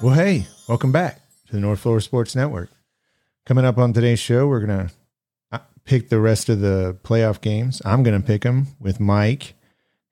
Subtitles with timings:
[0.00, 2.70] Well, hey, welcome back to the North Florida Sports Network.
[3.44, 4.88] Coming up on today's show, we're going
[5.50, 7.82] to pick the rest of the playoff games.
[7.84, 9.54] I'm going to pick them with Mike,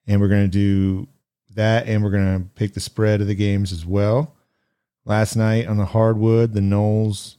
[0.05, 1.07] and we're going to do
[1.55, 4.35] that, and we're going to pick the spread of the games as well.
[5.05, 7.37] Last night on the hardwood, the Noles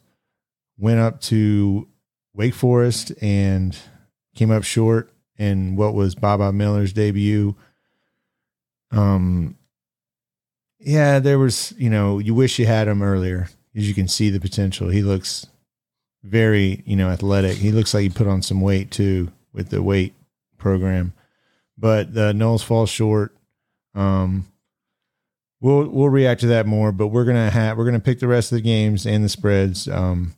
[0.79, 1.87] went up to
[2.33, 3.77] Wake Forest and
[4.35, 7.57] came up short in what was Baba Miller's debut.
[8.91, 9.57] Um,
[10.79, 14.31] yeah, there was, you know, you wish you had him earlier as you can see
[14.31, 14.89] the potential.
[14.89, 15.46] He looks
[16.23, 17.57] very, you know, athletic.
[17.57, 20.14] He looks like he put on some weight too with the weight
[20.57, 21.13] program.
[21.77, 23.36] But the Noles fall short.
[23.95, 24.46] Um,
[25.61, 28.53] we'll we'll react to that more, but we're gonna have we're gonna pick the rest
[28.53, 29.89] of the games and the spreads.
[29.89, 30.35] Um,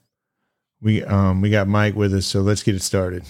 [0.80, 3.24] we um we got Mike with us, so let's get it started.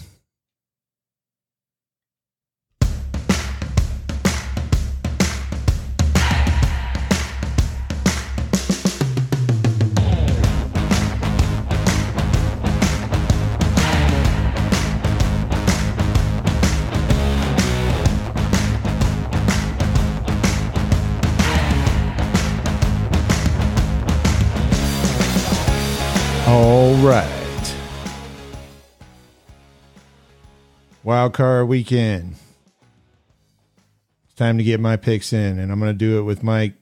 [31.21, 32.37] Wild card weekend.
[34.25, 36.73] It's time to get my picks in, and I'm going to do it with Mike,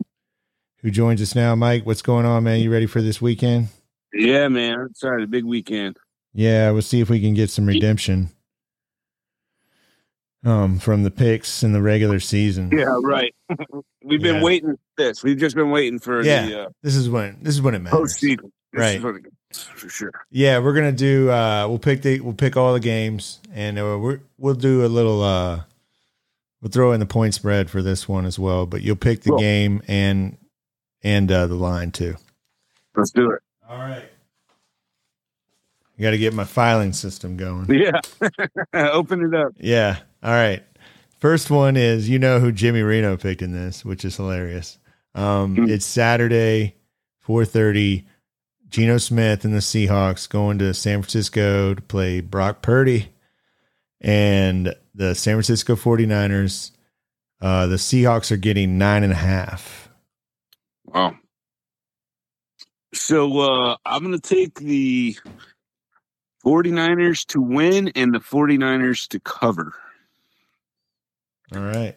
[0.77, 1.57] who joins us now.
[1.57, 2.61] Mike, what's going on, man?
[2.61, 3.67] You ready for this weekend?
[4.13, 4.95] Yeah, man.
[4.95, 5.97] Sorry, the big weekend.
[6.35, 8.29] Yeah, we'll see if we can get some redemption
[10.45, 12.71] um, from the picks in the regular season.
[12.71, 13.35] Yeah, right.
[14.05, 15.25] We've been waiting for this.
[15.25, 16.47] We've just been waiting for Yeah.
[16.47, 17.99] the uh, This is when this is when it matters.
[18.17, 18.53] postseason.
[18.73, 18.97] Right.
[18.97, 20.11] is what it is, for sure.
[20.31, 21.31] Yeah, we're gonna do.
[21.31, 22.21] uh We'll pick the.
[22.21, 25.23] We'll pick all the games, and uh, we're, we'll do a little.
[25.23, 25.63] uh
[26.61, 28.67] We'll throw in the point spread for this one as well.
[28.67, 29.39] But you'll pick the Cool.
[29.39, 30.37] game and
[31.05, 32.17] and uh the line too.
[32.97, 33.41] Let's do it.
[33.69, 34.03] All right.
[35.97, 37.67] You got to get my filing system going.
[37.71, 38.01] Yeah.
[38.93, 39.53] Open it up.
[39.59, 39.99] Yeah.
[40.23, 40.63] All right.
[41.21, 44.79] First one is you know who Jimmy Reno picked in this, which is hilarious.
[45.15, 45.69] Um, Hmm.
[45.69, 46.75] It's Saturday,
[47.21, 48.05] four thirty.
[48.71, 53.11] Geno Smith and the Seahawks going to San Francisco to play Brock Purdy
[54.01, 56.73] and the San Francisco 49ers.
[57.41, 59.89] Uh, the Seahawks are getting nine and a half.
[60.85, 61.15] Wow.
[62.95, 65.17] So uh, I'm going to take the
[66.45, 69.75] 49ers to win and the 49ers to cover.
[71.55, 71.97] All right.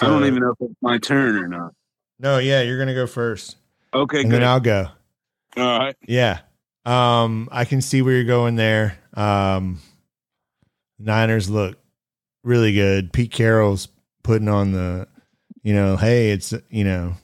[0.00, 1.74] I don't even know if it's my turn or not.
[2.18, 3.56] No, yeah, you're gonna go first,
[3.94, 4.42] Okay, and good.
[4.42, 4.88] then I'll go.
[5.56, 5.96] All right.
[6.06, 6.40] Yeah.
[6.84, 8.98] Um, I can see where you're going there.
[9.14, 9.80] Um,
[10.98, 11.78] Niners look
[12.42, 13.12] really good.
[13.12, 13.88] Pete Carroll's
[14.22, 15.06] putting on the,
[15.62, 17.14] you know, hey, it's you know,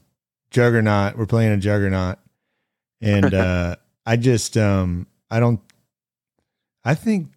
[0.51, 1.17] juggernaut.
[1.17, 2.19] We're playing a juggernaut,
[3.01, 5.61] and uh, I just, um, I don't.
[6.85, 7.33] I think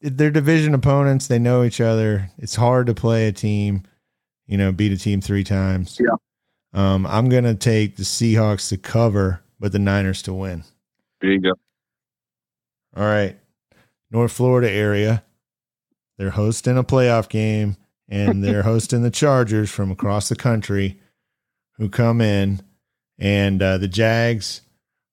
[0.00, 1.26] they're division opponents.
[1.26, 2.30] They know each other.
[2.38, 3.82] It's hard to play a team,
[4.46, 5.98] you know, beat a team three times.
[6.00, 6.16] Yeah.
[6.74, 10.64] Um, I'm gonna take the Seahawks to cover, but the Niners to win.
[11.20, 11.52] There you go.
[12.96, 13.38] All right.
[14.10, 15.24] North Florida area.
[16.18, 17.76] They're hosting a playoff game
[18.08, 21.00] and they're hosting the Chargers from across the country
[21.78, 22.60] who come in.
[23.18, 24.60] And uh, the Jags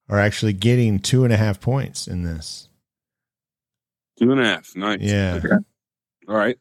[0.10, 2.68] are actually getting two and a half points in this.
[4.20, 4.76] Two and a half.
[4.76, 5.00] Nice.
[5.02, 5.40] Yeah.
[5.44, 5.56] Okay.
[6.28, 6.58] All right.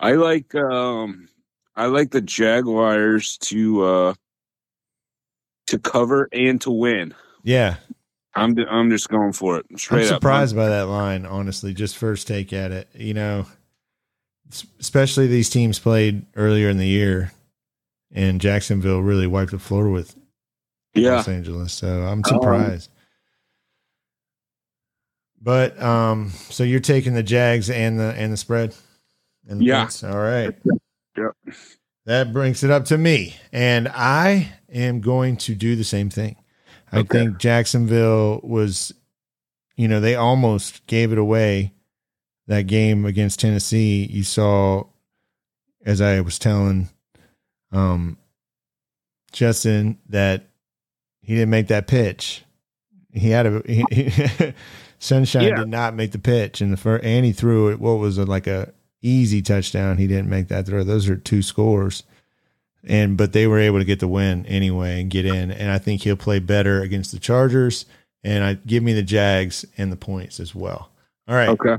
[0.00, 1.28] I like um
[1.76, 4.14] I like the Jaguars to uh
[5.66, 7.14] to cover and to win.
[7.42, 7.76] Yeah.
[8.34, 9.66] I'm I'm just going for it.
[9.76, 10.20] Straight I'm up.
[10.20, 12.88] surprised by that line, honestly, just first take at it.
[12.94, 13.46] You know,
[14.80, 17.32] especially these teams played earlier in the year
[18.12, 20.14] and Jacksonville really wiped the floor with
[20.94, 21.16] Yeah.
[21.16, 21.72] Los Angeles.
[21.72, 22.90] So I'm surprised.
[25.40, 28.74] but um, so you're taking the Jags and the and the spread,
[29.48, 29.82] and the Yeah.
[29.82, 30.02] points?
[30.04, 30.54] All right.
[31.16, 31.56] Yep.
[32.06, 36.36] That brings it up to me, and I am going to do the same thing.
[36.92, 37.18] I Okay.
[37.20, 38.92] think Jacksonville was,
[39.76, 41.72] you know, they almost gave it away.
[42.46, 44.84] That game against Tennessee, you saw,
[45.86, 46.90] as I was telling,
[47.72, 48.18] um,
[49.32, 50.48] Justin that
[51.22, 52.44] he didn't make that pitch.
[53.12, 54.52] He had a he, he-
[54.98, 55.56] Sunshine Yeah.
[55.56, 57.80] did not make the pitch in the first, and he threw it.
[57.80, 58.72] What was it like a
[59.04, 59.98] easy touchdown?
[59.98, 60.82] He didn't make that throw.
[60.84, 62.02] Those are two scores,
[62.82, 65.50] and but they were able to get the win anyway and get in.
[65.50, 67.86] And I think he'll play better against the Chargers.
[68.22, 70.90] And I give me the Jags and the points as well.
[71.28, 71.76] All right, Okay.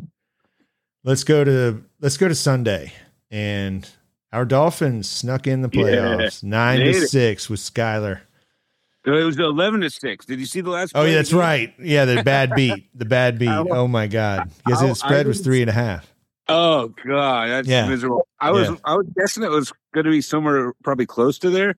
[1.04, 2.94] let's go to let's go to Sunday
[3.32, 3.90] and
[4.32, 7.08] our Dolphins snuck in the Yeah, playoffs nine made to it.
[7.10, 8.20] six with Skylar.
[9.06, 10.26] It was eleven to six.
[10.26, 10.92] Did you see the last?
[10.96, 11.74] Oh, yeah, that's right.
[11.80, 12.90] Yeah, the bad beat.
[12.98, 13.50] The bad beat.
[13.50, 14.50] Oh my God.
[14.66, 16.12] Because the spread was three and a half.
[16.48, 17.88] Oh god, that's Yeah.
[17.88, 18.28] miserable.
[18.40, 18.76] I was Yeah.
[18.84, 21.76] I was guessing it was going to be somewhere probably close to there,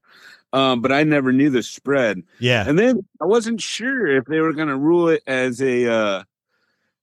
[0.54, 2.22] um, but I never knew the spread.
[2.40, 2.66] Yeah.
[2.68, 6.24] And then I wasn't sure if they were going to rule it as a uh,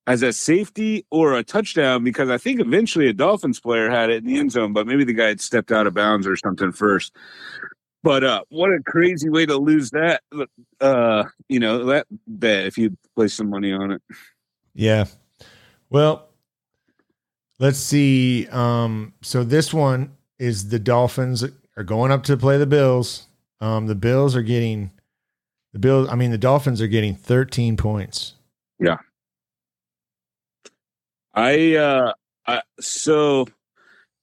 [0.06, 4.18] as a safety or a touchdown because I think eventually a Dolphins player had it
[4.18, 6.72] in the end zone, but maybe the guy had stepped out of bounds or something
[6.72, 7.16] first.
[8.02, 10.20] But uh, what a crazy way to lose that!
[10.78, 14.02] Uh, you know that bet if you place some money on it.
[14.74, 15.06] Yeah.
[15.88, 16.28] Well,
[17.58, 18.46] let's see.
[18.48, 21.44] Um, so this one is the Dolphins
[21.76, 23.26] are going up to play the Bills.
[23.60, 24.90] Um, the Bills are getting
[25.72, 26.08] the Bills.
[26.10, 28.34] I mean, the Dolphins are getting 13 points.
[28.78, 28.98] Yeah.
[31.34, 32.12] I uh
[32.46, 33.46] I, so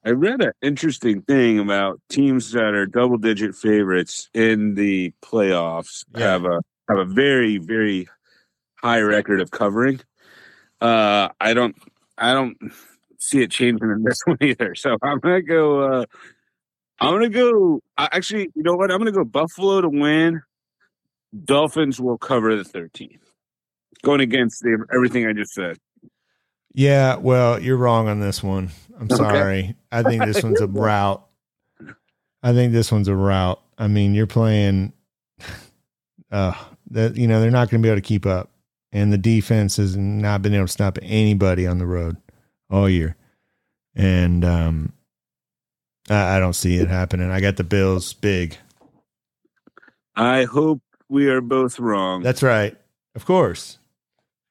[0.05, 6.05] I read an interesting thing about teams that are double digit favorites in the playoffs
[6.15, 6.31] Yeah.
[6.31, 8.07] have a have a very very
[8.75, 9.99] high record of covering.
[10.79, 11.75] Uh I don't
[12.17, 12.57] I don't
[13.21, 14.75] see it changing in this one either.
[14.75, 16.05] So I'm gonna go uh
[16.99, 20.41] I'm gonna go I- actually you know what I'm gonna go Buffalo to win.
[21.45, 23.17] Dolphins will cover the 13.
[24.03, 25.77] Going against the, everything I just said.
[26.73, 27.15] Yeah.
[27.17, 28.69] Well, you're wrong on this one.
[28.99, 29.15] I'm Okay.
[29.15, 29.75] sorry.
[29.91, 31.27] I think this one's a rout.
[32.43, 33.61] I think this one's a rout.
[33.77, 34.93] I mean, you're playing.
[36.31, 36.53] Uh,
[36.91, 38.51] that you know they're not going to be able to keep up,
[38.93, 42.15] and the defense has not been able to stop anybody on the road
[42.71, 43.15] all year,
[43.95, 44.93] and um,
[46.09, 47.29] I, I don't see it happening.
[47.29, 48.57] I got the Bills big.
[50.15, 52.23] I hope we are both wrong.
[52.23, 52.75] That's right.
[53.15, 53.77] Of course,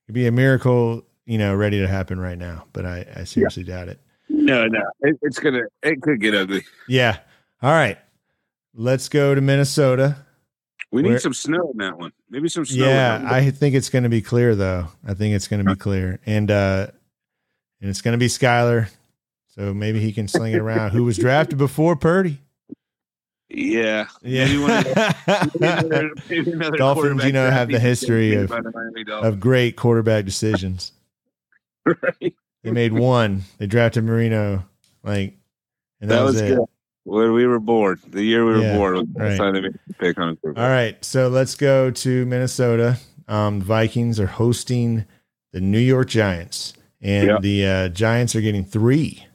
[0.06, 3.64] it'd be a miracle, you know, ready to happen right now, but I, I seriously
[3.64, 3.98] doubt it.
[4.28, 6.64] no, no, it, it's gonna, it could get ugly.
[6.88, 7.18] Yeah.
[7.62, 7.98] All right.
[8.74, 10.16] Let's go to Minnesota.
[10.92, 12.12] We need Where- some snow in that one.
[12.30, 12.86] Maybe some snow.
[12.86, 14.88] Yeah, I think it's going to be clear though.
[15.06, 16.88] I think it's going to be clear, and uh,
[17.80, 18.88] and it's going to be Skylar.
[19.48, 20.90] So maybe he can sling it around.
[20.90, 22.38] Who was drafted before Purdy?
[23.48, 24.44] yeah, Yeah.
[24.46, 24.62] Maybe
[25.58, 28.52] another- maybe another Dolphins, you know, have the history of-
[29.08, 30.92] of great quarterback decisions.
[31.84, 32.34] right?
[32.62, 33.42] They made one.
[33.58, 34.64] They drafted Marino,
[35.02, 35.36] like,
[36.00, 36.56] and that, That was, was it.
[36.56, 36.64] good.
[37.04, 39.36] When we were born, the year we were Yeah, born, was right.
[39.38, 40.38] time they made the pick on.
[40.44, 42.98] All right, so let's go to Minnesota.
[43.26, 45.06] Um, Vikings are hosting
[45.52, 47.38] the New York Giants, and Yeah.
[47.40, 49.26] the uh, Giants are getting three.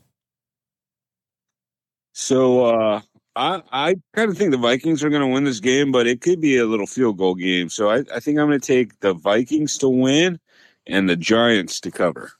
[2.13, 3.01] So uh,
[3.35, 6.21] I I kind of think the Vikings are going to win this game, but it
[6.21, 7.69] could be a little field goal game.
[7.69, 10.39] So I, I think I'm going to take the Vikings to win
[10.87, 12.31] and the Giants to cover.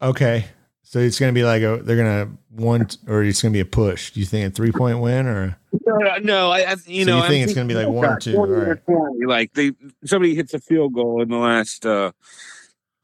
[0.00, 0.46] Okay.
[0.82, 3.56] So it's going to be like a, they're going to one, or it's going to
[3.56, 4.12] be a push.
[4.12, 5.58] Do you think a three point win or?
[5.86, 8.04] No, no, I, I you So know you I'm think it's gonna be like one
[8.10, 8.84] or two, 20 or alright.
[8.84, 9.72] 20, Like they
[10.04, 12.12] somebody hits a field goal in the last uh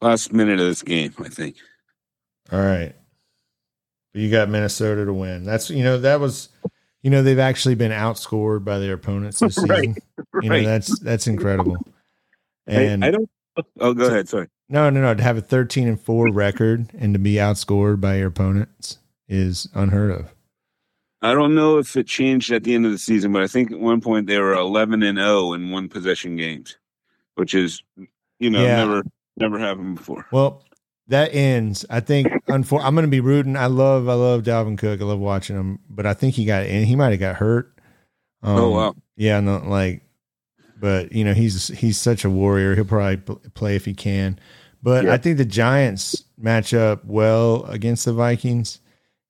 [0.01, 1.13] last minute of this game.
[1.19, 1.57] I think.
[2.51, 2.93] All right.
[4.13, 5.43] But You got Minnesota to win.
[5.43, 6.49] That's, you know, that was,
[7.01, 9.69] you know, they've actually been outscored by their opponents this season.
[9.69, 9.95] Right.
[10.43, 10.65] You know, Right.
[10.65, 11.77] that's, that's incredible.
[12.67, 13.29] I- And I, don't.
[13.79, 14.27] Oh, go So- ahead.
[14.29, 14.47] Sorry.
[14.69, 15.13] no, no, no.
[15.13, 18.97] To have a 13 and four record and to be outscored by your opponents
[19.29, 20.33] is unheard of.
[21.21, 23.71] I don't know if it changed at the end of the season, but I think
[23.71, 26.77] at one point they were 11 and 0 in one possession games,
[27.35, 27.83] which is
[28.39, 28.77] you know Yeah.
[28.77, 29.03] never
[29.41, 30.25] never happened before.
[30.31, 30.63] Well,
[31.07, 31.85] that ends.
[31.89, 32.27] I think.
[32.47, 33.55] Unfor- I'm going to be rooting.
[33.57, 34.07] I love.
[34.07, 35.01] I love Dalvin Cook.
[35.01, 35.79] I love watching him.
[35.89, 36.65] But I think he got.
[36.65, 37.77] And he might have got hurt.
[38.43, 38.95] Um, oh wow.
[39.17, 39.39] Yeah.
[39.39, 39.57] No.
[39.57, 40.03] Like.
[40.79, 42.73] But you know he's he's such a warrior.
[42.75, 44.39] He'll probably pl- play if he can.
[44.81, 45.13] But Yeah.
[45.13, 48.79] I think the Giants match up well against the Vikings,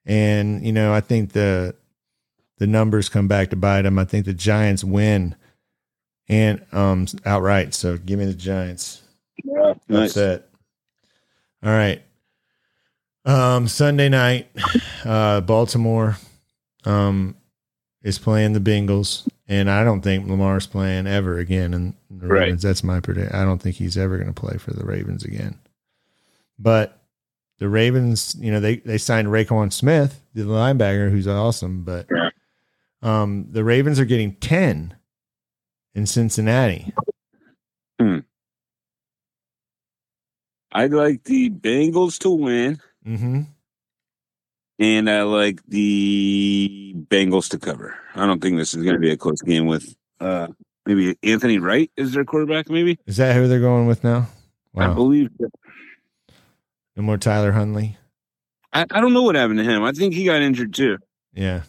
[0.06, 1.76] and you know I think the
[2.58, 4.00] the numbers come back to bite them.
[4.00, 5.36] I think the Giants win
[6.30, 7.74] and um outright.
[7.74, 9.02] So give me the Giants.
[9.88, 10.12] Nice.
[10.12, 10.50] Upset.
[11.64, 12.02] All right.
[13.24, 14.50] Um, Sunday night,
[15.06, 16.18] uh, Baltimore
[16.86, 17.36] um,
[18.02, 21.74] is playing the Bengals, and I don't think Lamar's playing ever again.
[21.74, 22.40] And the Right.
[22.46, 23.36] Ravens, that's my prediction.
[23.36, 25.60] I don't think he's ever going to play for the Ravens again.
[26.58, 27.00] But
[27.60, 31.84] the Ravens, you know, they they signed Roquan Smith, the linebacker, who's awesome.
[31.84, 32.08] But
[33.04, 34.96] um, the Ravens are getting ten
[35.94, 36.92] in Cincinnati.
[40.72, 43.42] I like the Bengals to win, Mm-hmm.
[44.80, 47.96] and I like the Bengals to cover.
[48.16, 50.48] I don't think this is going to be a close game with uh
[50.86, 52.70] maybe Anthony Wright is their quarterback.
[52.70, 54.28] Maybe Is that who they're going with now?
[54.78, 54.94] I Wow.
[54.94, 55.30] believe.
[56.96, 57.98] No more Tyler Huntley.
[58.74, 59.84] I, I don't know what happened to him.
[59.84, 60.98] I think he got injured too.
[61.34, 61.64] Yeah.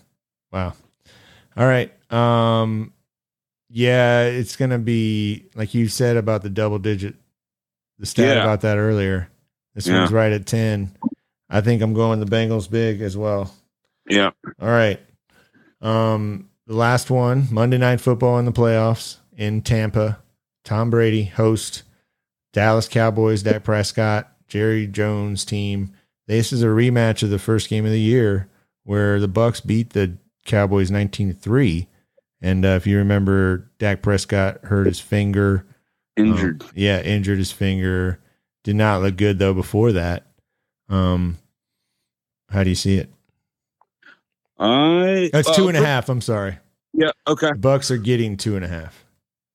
[0.52, 0.74] Wow.
[1.56, 1.90] All right.
[2.12, 2.92] Um
[3.70, 7.14] yeah, it's gonna be like you said about the double digit.
[8.02, 8.42] The stat Yeah.
[8.42, 9.28] about that earlier.
[9.76, 10.00] This Yeah.
[10.00, 10.90] one's right at ten.
[11.48, 13.54] I think I'm going the Bengals big as well.
[14.10, 14.30] Yeah.
[14.60, 14.98] All right.
[15.80, 20.18] Um, the last one, Monday Night Football in the playoffs in Tampa.
[20.64, 21.84] Tom Brady host
[22.52, 25.92] Dallas Cowboys, Dak Prescott, Jerry Jones team.
[26.26, 28.48] This is a rematch of the first game of the year
[28.82, 31.86] where the Bucs beat the Cowboys 19-3.
[32.40, 35.64] And uh, if you remember, Dak Prescott hurt his finger.
[36.16, 36.62] Injured.
[36.62, 38.20] Um, yeah, injured his finger.
[38.64, 40.26] Did not look good though before that.
[40.88, 41.38] Um,
[42.50, 43.10] how do you see it?
[44.58, 46.08] I That's uh, two and a half.
[46.08, 46.58] I'm sorry.
[46.92, 47.10] Yeah.
[47.26, 47.48] Okay.
[47.48, 49.04] The Bucs are getting two and a half.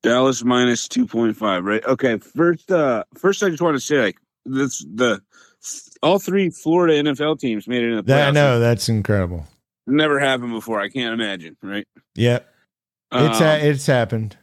[0.04, 1.64] Dallas minus two point five.
[1.64, 1.84] Right.
[1.86, 2.18] Okay.
[2.18, 2.72] First.
[2.72, 3.04] Uh.
[3.16, 4.80] First, I just want to say like this.
[4.94, 5.22] The
[6.02, 8.06] all three Florida NFL teams made it in the playoffs.
[8.08, 9.46] That, I know that's incredible.
[9.86, 10.82] Never happened before.
[10.82, 11.56] I can't imagine.
[11.62, 11.88] Right.
[12.16, 12.54] Yep,
[13.14, 14.38] it's Um, ha- it's happened.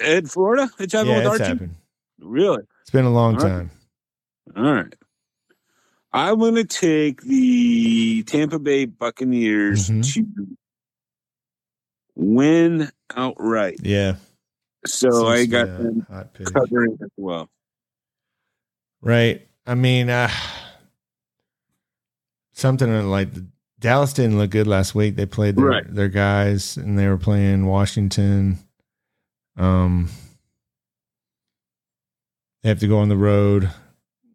[0.00, 0.68] In Florida.
[0.78, 1.46] It's happened Yeah, with it's team.
[1.46, 1.74] happened.
[2.20, 2.62] Really.
[2.82, 3.48] It's been a long All right.
[3.48, 3.70] time.
[4.56, 4.94] All right.
[6.12, 10.14] I'm going to take the Tampa Bay Buccaneers Mhm.
[10.14, 10.46] to
[12.14, 13.78] win outright.
[13.82, 14.16] Yeah.
[14.86, 16.06] So Seems I got them
[16.52, 17.48] covering as well.
[19.02, 19.46] Right.
[19.66, 20.30] I mean, uh,
[22.52, 23.46] something like the,
[23.80, 25.16] Dallas didn't look good last week.
[25.16, 25.94] They played their, Right.
[25.94, 28.58] their guys, and they were playing Washington.
[29.56, 30.08] Um,
[32.62, 33.70] they have to go on the road.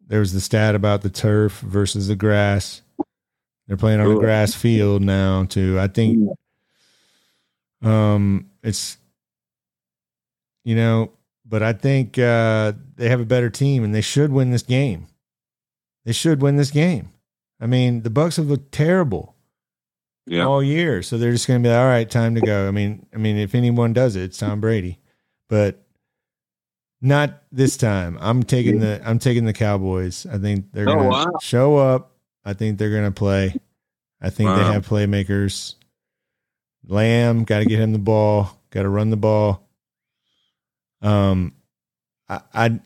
[0.07, 2.81] There was the stat about the turf versus the grass.
[3.67, 5.79] They're playing on a grass field now too.
[5.79, 6.29] I think
[7.83, 8.97] um it's
[10.63, 11.11] you know,
[11.45, 15.07] but I think uh they have a better team and they should win this game.
[16.05, 17.09] They should win this game.
[17.61, 19.35] I mean, the Bucs have looked terrible
[20.25, 20.45] Yeah.
[20.45, 22.67] all year, so they're just going to be like, all right, time to go.
[22.67, 24.97] I mean, I mean, if anyone does it, it's Tom Brady,
[25.49, 25.83] but
[27.01, 28.17] not this time.
[28.21, 30.25] I'm taking the I'm taking the Cowboys.
[30.25, 31.31] I think they're Oh, going to wow.
[31.41, 32.11] show up.
[32.45, 33.53] I think they're going to play.
[34.21, 35.75] I think they have playmakers.
[36.87, 38.57] Lamb got to get him the ball.
[38.71, 39.67] Got to run the ball.
[41.01, 41.53] Um,
[42.27, 42.79] I, I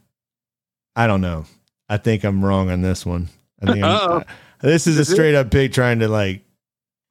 [0.96, 1.46] I don't know.
[1.90, 3.30] I think I'm wrong on this one.
[3.62, 4.18] I think Uh-oh.
[4.20, 4.26] I'm,
[4.62, 6.44] this is a straight up pick trying to like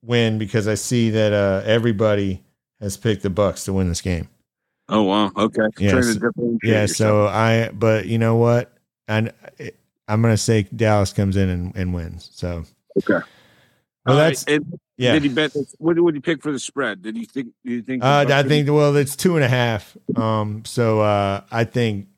[0.03, 2.43] win because I see that uh, everybody
[2.81, 4.29] has picked the Bucs to win this game.
[4.93, 5.33] Oh wow.
[5.37, 5.63] Okay.
[5.77, 8.73] To differentiate Yeah, so I but you know what?
[9.09, 9.33] And
[10.07, 12.31] I'm gonna say Dallas comes in and, and wins.
[12.33, 12.65] So
[12.99, 13.25] Okay.
[14.05, 15.15] well, that's and yeah.
[15.15, 15.53] Did you bet?
[15.79, 17.01] What would you pick for the spread?
[17.01, 17.49] Did you think?
[17.65, 18.05] Do you think?
[18.05, 19.97] Uh, I think well, it's two and a half.
[20.15, 22.09] Um, so uh, I think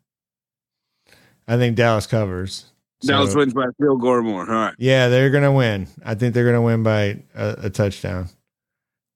[1.47, 2.67] I think Dallas covers.
[3.03, 4.43] Dallas wins by field goal or more.
[4.43, 4.75] All right.
[4.79, 5.87] Yeah, they're gonna win.
[6.05, 8.29] I think they're gonna win by a, a touchdown.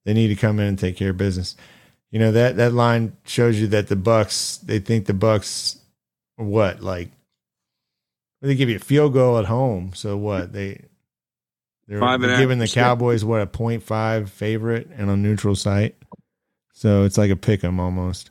[0.04, 1.56] They need to come in and take care of business.
[2.10, 4.60] You know that that line shows you that the Bucs.
[4.62, 5.76] They think the Bucs.
[6.36, 7.10] What like?
[8.40, 9.92] They give you a field goal at home.
[9.94, 10.84] So what they?
[11.86, 12.84] They're, Five and they're giving the percent.
[12.84, 15.96] Cowboys what a 0.5 favorite and a neutral site.
[16.74, 18.30] So it's like a pick 'em almost.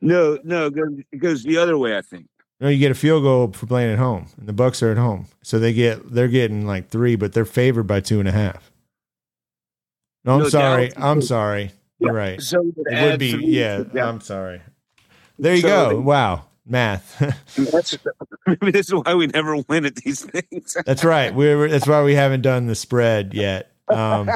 [0.00, 1.96] No, no, it goes- it goes the other way.
[1.96, 2.26] I think.
[2.60, 4.96] No, you get a field goal for playing at home, and the Bucs are at
[4.98, 8.32] home, so they get they're getting like three, but they're favored by two and a
[8.32, 8.70] half.
[10.24, 10.88] No, I'm No, sorry.
[10.90, 11.70] Dallas- I'm sorry.
[12.02, 12.40] You're right.
[12.40, 13.30] So it would, be.
[13.44, 14.08] Yeah, Yeah.
[14.08, 14.60] I'm sorry.
[15.38, 15.88] There you So go.
[15.90, 17.18] they- Wow, math.
[17.56, 17.96] That's,
[18.46, 20.76] maybe this is why we never win at these things.
[20.86, 21.34] that's right.
[21.34, 23.70] We're that's why we haven't done the spread yet.
[23.88, 24.30] Um,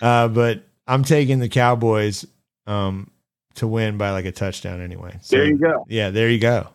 [0.00, 2.24] uh, but I'm taking the Cowboys
[2.66, 3.10] um,
[3.54, 5.18] to win by like a touchdown anyway.
[5.22, 5.84] So, there you go.
[5.88, 6.68] Yeah, there you go.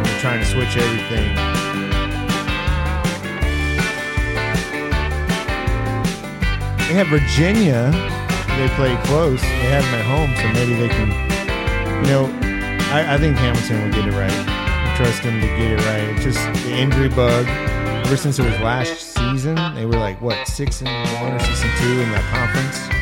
[0.05, 1.35] You're trying to switch everything.
[6.77, 7.91] They have Virginia.
[8.57, 9.41] They play close.
[9.41, 11.09] They have them at home, so maybe they can.
[12.05, 12.25] You know,
[12.91, 14.31] I, I think Hamilton will get it right.
[14.31, 16.15] I trust them to get it right.
[16.15, 17.47] It's just the injury bug.
[17.47, 20.89] Ever since it was last season, they were like what six and
[21.21, 22.96] one or six and two in that conference.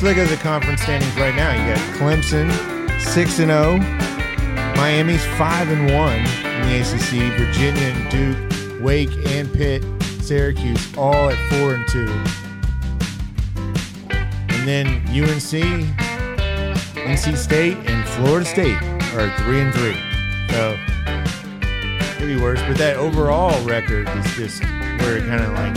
[0.00, 1.50] Let's look at the conference standings right now.
[1.50, 2.52] You got Clemson
[3.00, 3.78] six and zero,
[4.76, 9.84] Miami's five and one in the ACC, Virginia and Duke, Wake and Pitt,
[10.22, 12.06] Syracuse all at four and two,
[14.54, 15.64] and then UNC,
[16.94, 18.80] NC State, and Florida State
[19.16, 20.00] are three and three.
[20.50, 20.78] So
[22.18, 25.74] could be worse, but that overall record is just where it kind of like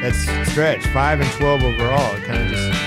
[0.00, 2.14] that's stretch five and twelve overall.
[2.14, 2.79] It kind of just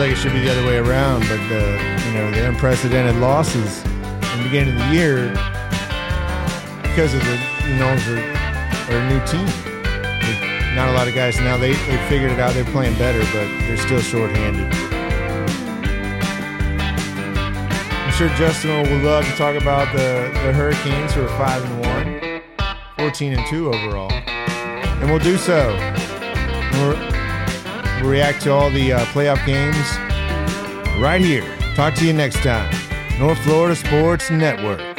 [0.00, 1.20] like it should be the other way around.
[1.28, 1.60] But the
[2.06, 5.28] you know the unprecedented losses in the beginning of the year
[6.80, 7.36] because of the
[7.68, 8.20] you know are,
[8.88, 9.46] are a new team.
[10.74, 11.58] Not a lot of guys now.
[11.58, 12.54] They they figured it out.
[12.54, 14.72] They're playing better, but they're still shorthanded.
[17.92, 21.80] I'm sure Justin would love to talk about the, the Hurricanes who are five and
[21.80, 25.76] one, 14 and two overall, and we'll do so.
[26.72, 27.09] We'll,
[28.04, 29.76] react to all the uh, playoff games
[31.00, 31.44] right here.
[31.74, 32.70] Talk to you next time.
[33.18, 34.89] North Florida Sports Network.